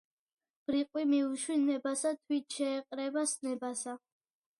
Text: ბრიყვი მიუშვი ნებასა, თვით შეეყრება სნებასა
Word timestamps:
ბრიყვი 0.69 1.03
მიუშვი 1.09 1.57
ნებასა, 1.65 2.13
თვით 2.21 2.57
შეეყრება 2.61 3.25
სნებასა 3.33 3.95